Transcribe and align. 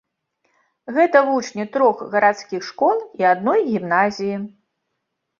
Гэта 0.95 1.17
вучні 1.27 1.65
трох 1.75 2.01
гарадскіх 2.15 2.65
школ 2.69 2.97
і 3.23 3.27
адной 3.33 3.61
гімназіі. 3.67 4.35